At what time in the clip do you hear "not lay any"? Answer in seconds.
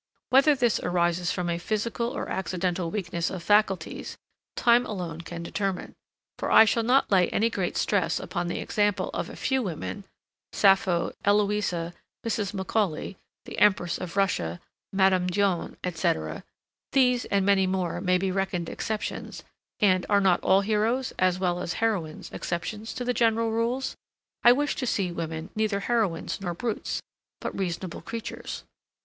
6.81-7.51